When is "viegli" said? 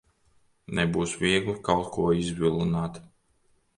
1.23-1.55